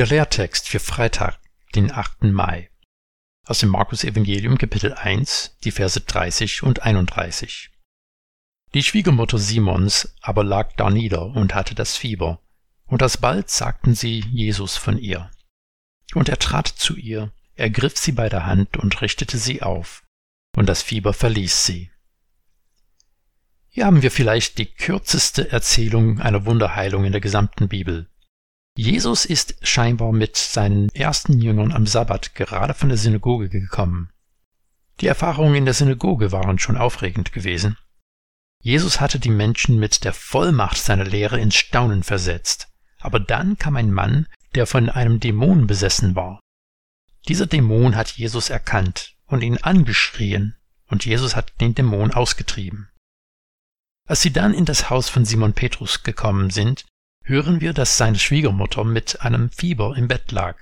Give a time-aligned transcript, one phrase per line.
[0.00, 1.38] Der Lehrtext für Freitag,
[1.74, 2.22] den 8.
[2.22, 2.70] Mai.
[3.44, 7.70] Aus dem Markus Evangelium Kapitel 1, die Verse 30 und 31.
[8.72, 12.40] Die Schwiegermutter Simons aber lag darnieder und hatte das Fieber,
[12.86, 15.30] und alsbald sagten sie Jesus von ihr.
[16.14, 20.06] Und er trat zu ihr, ergriff sie bei der Hand und richtete sie auf,
[20.56, 21.90] und das Fieber verließ sie.
[23.68, 28.08] Hier haben wir vielleicht die kürzeste Erzählung einer Wunderheilung in der gesamten Bibel.
[28.76, 34.10] Jesus ist scheinbar mit seinen ersten Jüngern am Sabbat gerade von der Synagoge gekommen.
[35.00, 37.76] Die Erfahrungen in der Synagoge waren schon aufregend gewesen.
[38.62, 42.68] Jesus hatte die Menschen mit der Vollmacht seiner Lehre ins Staunen versetzt.
[42.98, 46.40] Aber dann kam ein Mann, der von einem Dämon besessen war.
[47.28, 50.56] Dieser Dämon hat Jesus erkannt und ihn angeschrien,
[50.86, 52.90] und Jesus hat den Dämon ausgetrieben.
[54.06, 56.84] Als sie dann in das Haus von Simon Petrus gekommen sind,
[57.24, 60.58] hören wir, dass seine Schwiegermutter mit einem Fieber im Bett lag.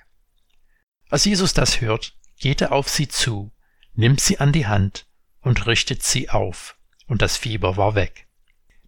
[1.09, 3.53] Als Jesus das hört, geht er auf sie zu,
[3.95, 5.07] nimmt sie an die Hand
[5.41, 8.27] und richtet sie auf, und das Fieber war weg.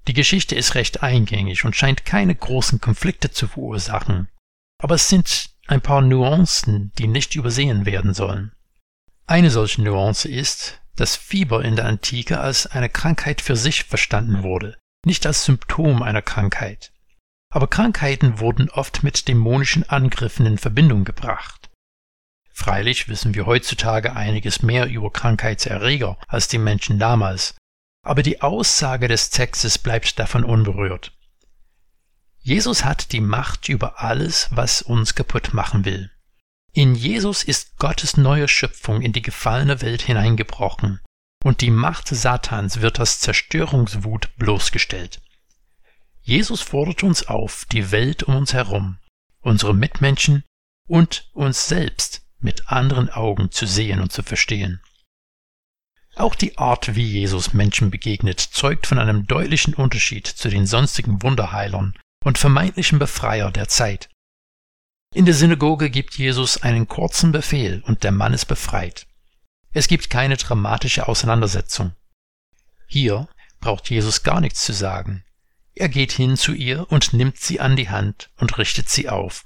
[0.06, 4.28] Die Geschichte ist recht eingängig und scheint keine großen Konflikte zu verursachen,
[4.78, 8.53] aber es sind ein paar Nuancen, die nicht übersehen werden sollen.
[9.27, 14.42] Eine solche Nuance ist, dass Fieber in der Antike als eine Krankheit für sich verstanden
[14.42, 16.92] wurde, nicht als Symptom einer Krankheit.
[17.53, 21.69] Aber Krankheiten wurden oft mit dämonischen Angriffen in Verbindung gebracht.
[22.53, 27.55] Freilich wissen wir heutzutage einiges mehr über Krankheitserreger als die Menschen damals,
[28.03, 31.12] aber die Aussage des Textes bleibt davon unberührt.
[32.39, 36.11] Jesus hat die Macht über alles, was uns kaputt machen will.
[36.73, 41.01] In Jesus ist Gottes neue Schöpfung in die gefallene Welt hineingebrochen,
[41.45, 45.21] und die Macht Satans wird als Zerstörungswut bloßgestellt.
[46.22, 48.98] Jesus fordert uns auf, die Welt um uns herum,
[49.40, 50.44] unsere Mitmenschen
[50.86, 54.80] und uns selbst mit anderen Augen zu sehen und zu verstehen.
[56.16, 61.22] Auch die Art, wie Jesus Menschen begegnet, zeugt von einem deutlichen Unterschied zu den sonstigen
[61.22, 61.94] Wunderheilern
[62.25, 64.09] und vermeintlichen Befreier der Zeit.
[65.14, 69.06] In der Synagoge gibt Jesus einen kurzen Befehl und der Mann ist befreit.
[69.72, 71.94] Es gibt keine dramatische Auseinandersetzung.
[72.86, 73.28] Hier
[73.60, 75.25] braucht Jesus gar nichts zu sagen.
[75.75, 79.44] Er geht hin zu ihr und nimmt sie an die Hand und richtet sie auf.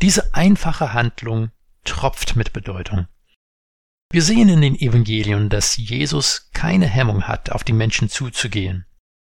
[0.00, 1.50] Diese einfache Handlung
[1.84, 3.06] tropft mit Bedeutung.
[4.10, 8.84] Wir sehen in den Evangelien, dass Jesus keine Hemmung hat, auf die Menschen zuzugehen.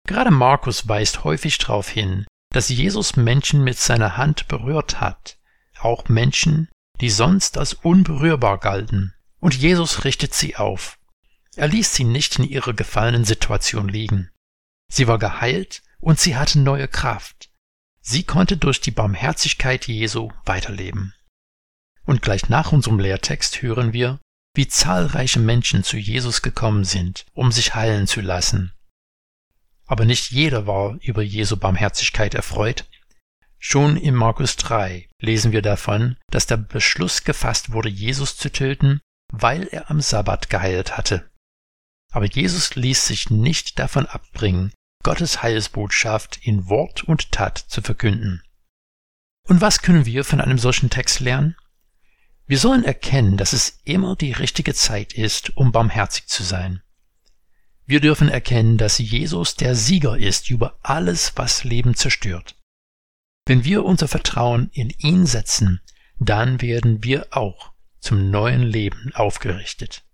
[0.06, 5.38] Gerade Markus weist häufig darauf hin, dass Jesus Menschen mit seiner Hand berührt hat,
[5.80, 6.68] auch Menschen,
[7.00, 10.98] die sonst als unberührbar galten, und Jesus richtet sie auf.
[11.56, 14.30] Er ließ sie nicht in ihrer gefallenen Situation liegen.
[14.88, 17.50] Sie war geheilt und sie hatte neue Kraft.
[18.00, 21.12] Sie konnte durch die Barmherzigkeit Jesu weiterleben.
[22.04, 24.20] Und gleich nach unserem Lehrtext hören wir,
[24.54, 28.72] wie zahlreiche Menschen zu Jesus gekommen sind, um sich heilen zu lassen.
[29.86, 32.88] Aber nicht jeder war über Jesu Barmherzigkeit erfreut.
[33.58, 39.00] Schon in Markus 3 lesen wir davon, dass der Beschluss gefasst wurde, Jesus zu töten,
[39.32, 41.28] weil er am Sabbat geheilt hatte.
[42.16, 44.72] Aber Jesus ließ sich nicht davon abbringen,
[45.02, 48.42] Gottes Heilsbotschaft in Wort und Tat zu verkünden.
[49.46, 51.56] Und was können wir von einem solchen Text lernen?
[52.46, 56.82] Wir sollen erkennen, dass es immer die richtige Zeit ist, um barmherzig zu sein.
[57.84, 62.56] Wir dürfen erkennen, dass Jesus der Sieger ist über alles, was Leben zerstört.
[63.44, 65.82] Wenn wir unser Vertrauen in ihn setzen,
[66.18, 70.05] dann werden wir auch zum neuen Leben aufgerichtet.